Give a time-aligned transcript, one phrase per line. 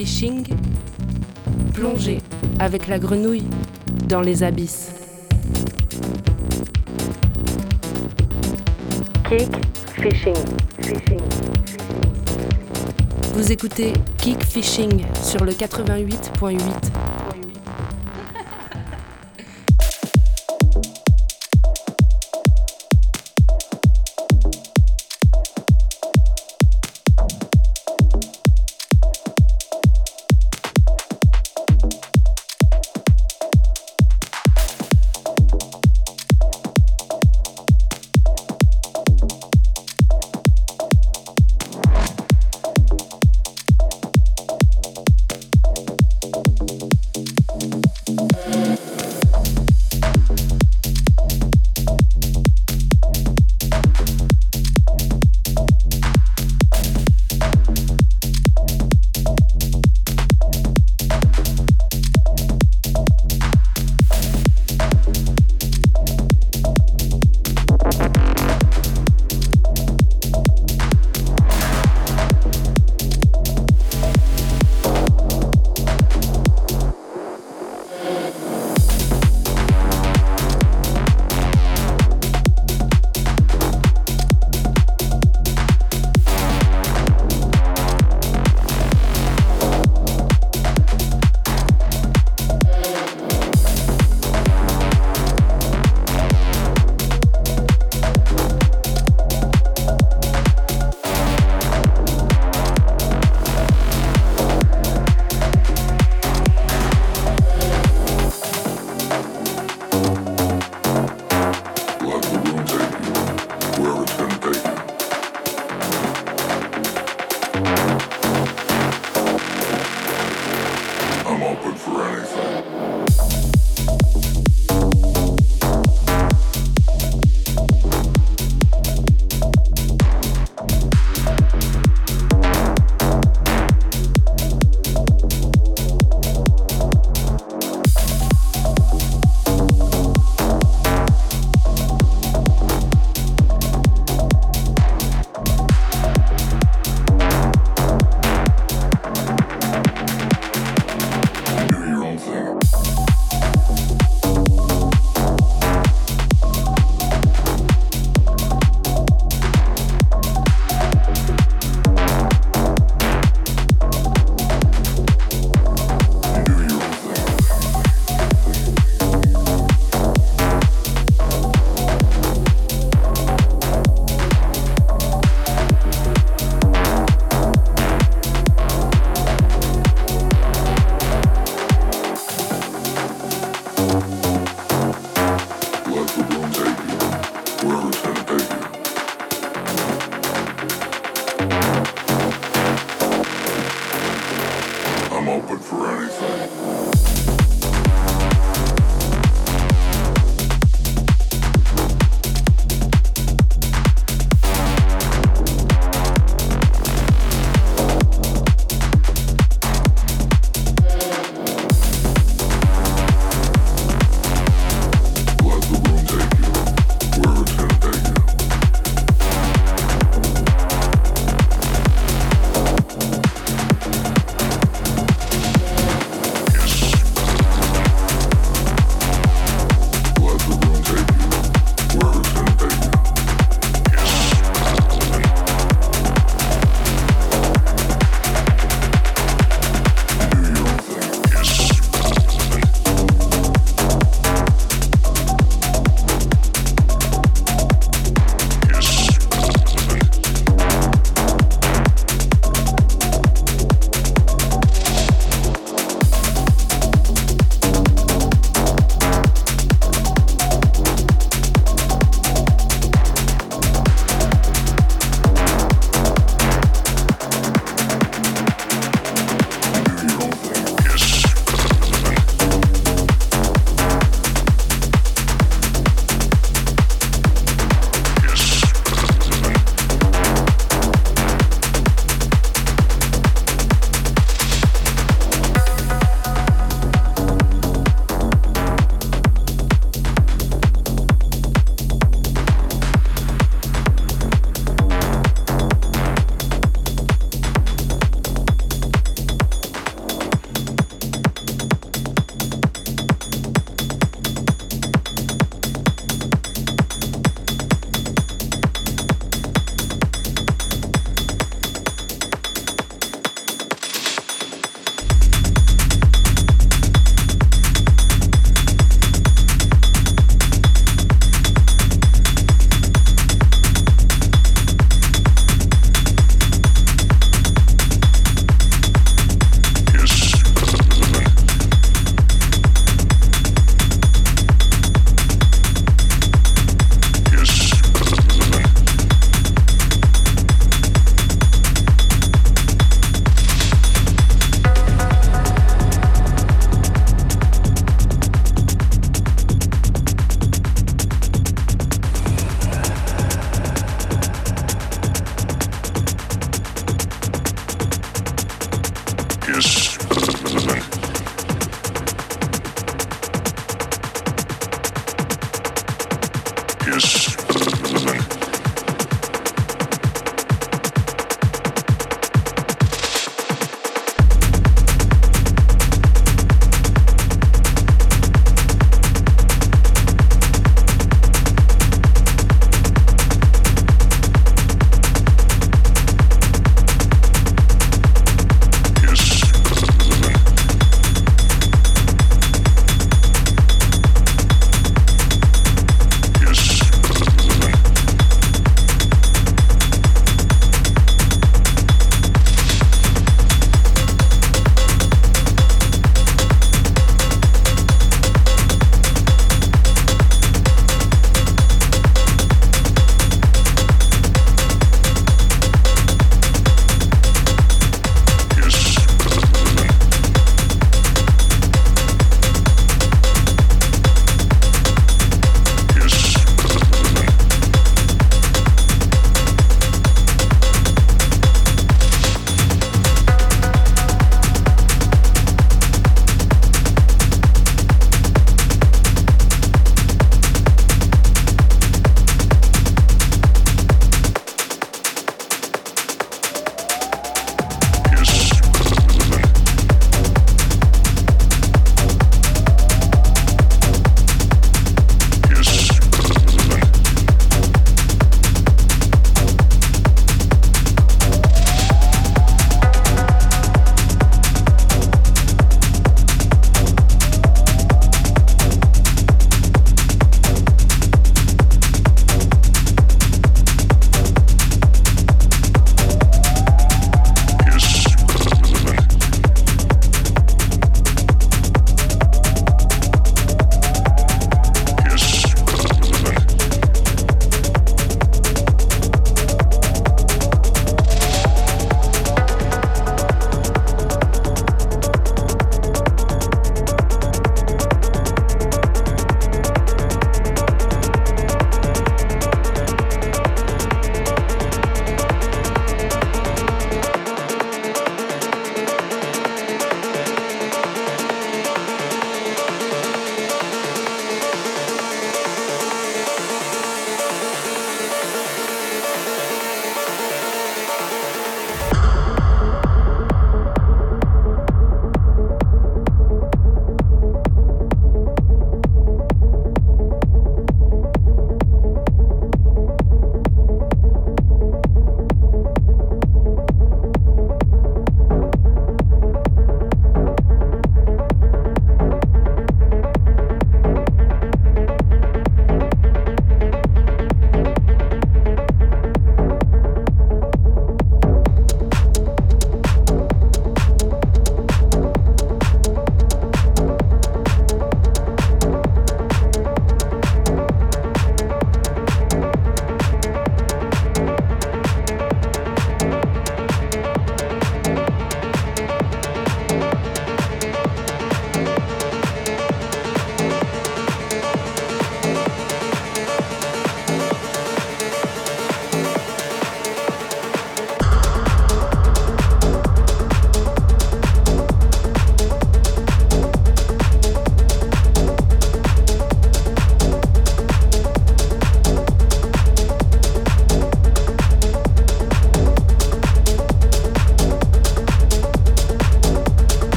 [0.00, 0.46] Fishing,
[1.74, 2.22] plongez
[2.58, 3.44] avec la grenouille
[4.08, 4.92] dans les abysses.
[9.28, 9.50] Kick
[10.00, 10.34] Fishing.
[13.34, 16.89] Vous écoutez Kick Fishing sur le 88.8.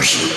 [0.00, 0.30] Mercy.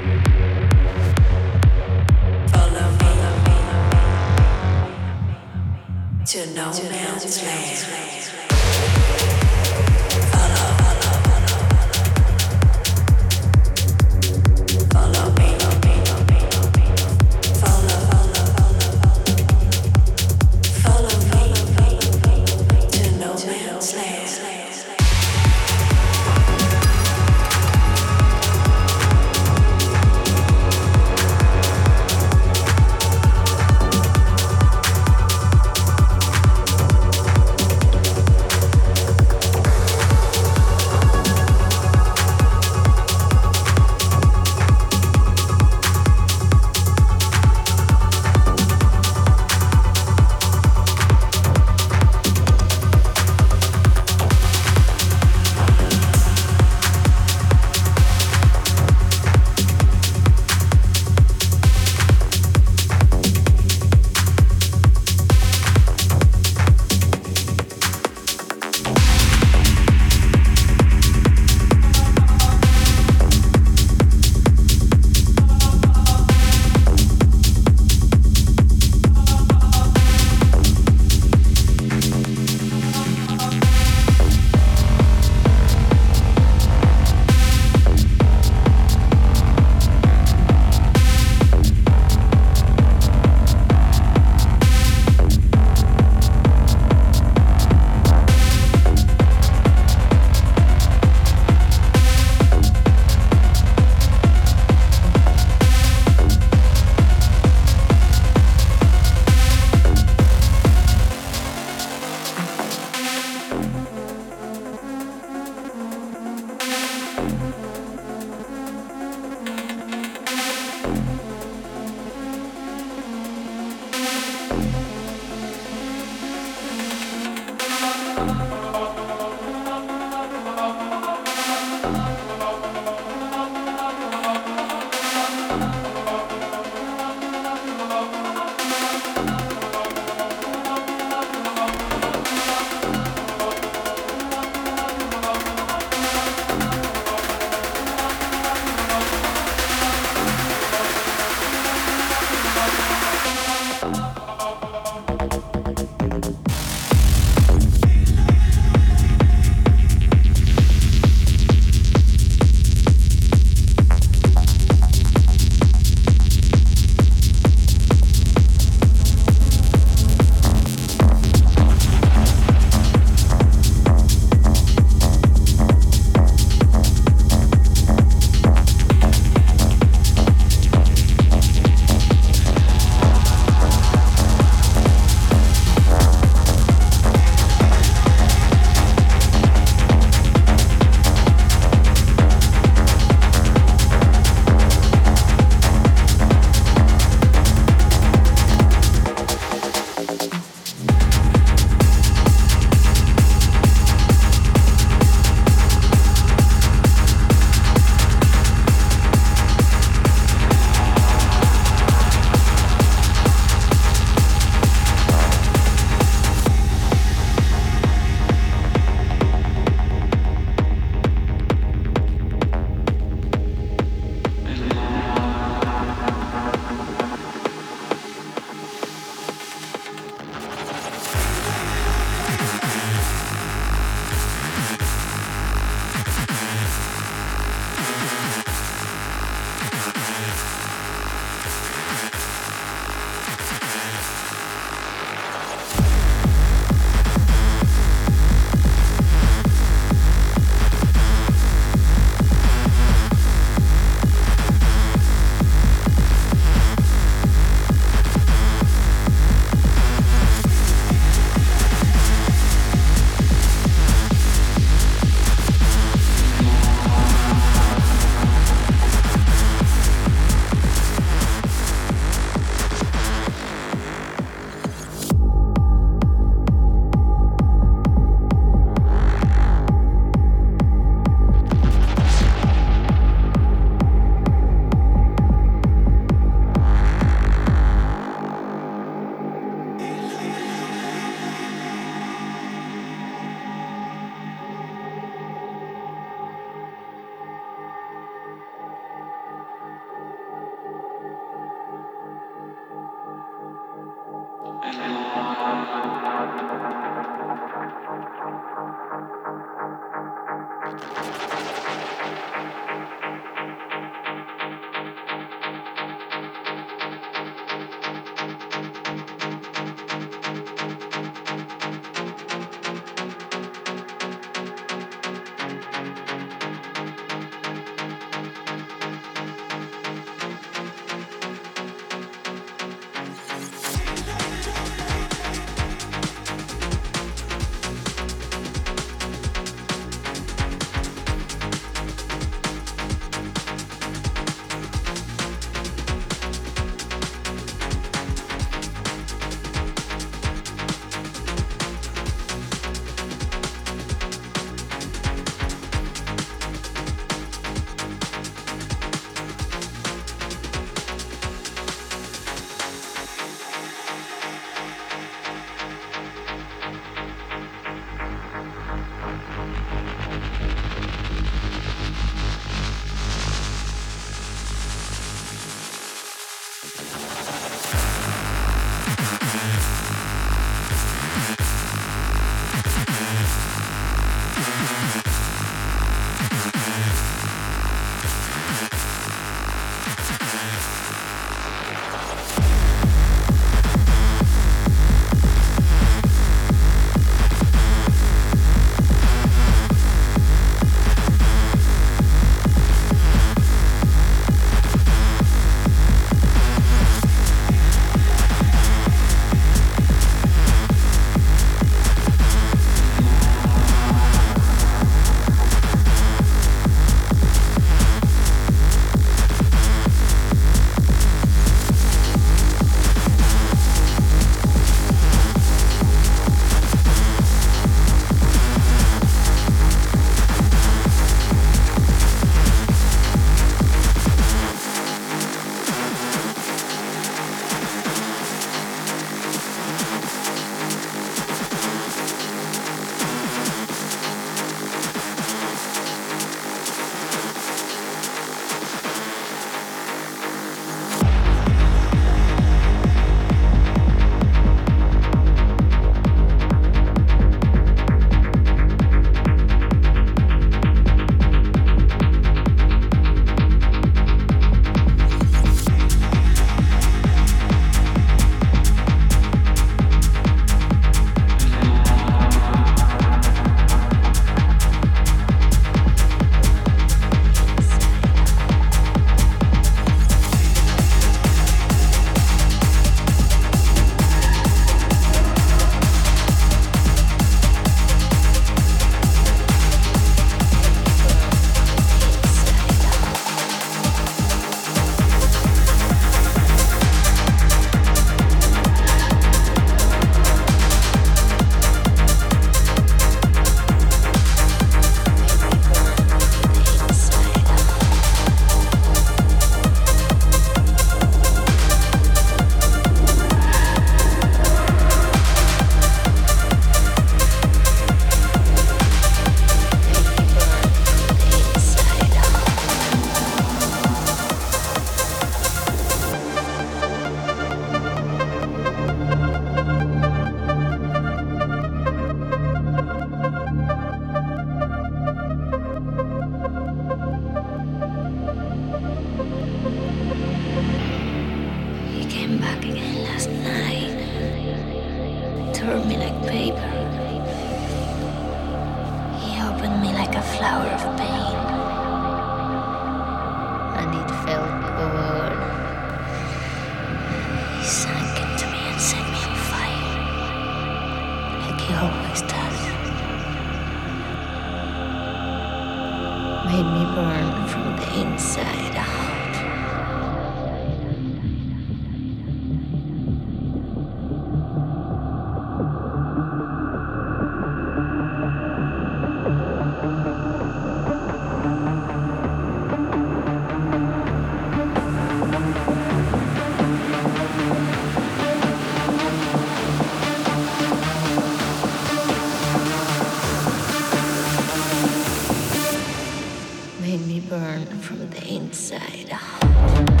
[596.91, 600.00] Make me burn from the inside out.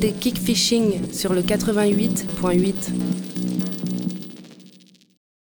[0.00, 2.72] C'était Kickfishing sur le 88.8.